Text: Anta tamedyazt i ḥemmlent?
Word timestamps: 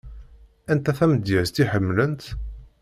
Anta 0.71 0.91
tamedyazt 0.97 1.59
i 1.61 1.65
ḥemmlent? 1.71 2.23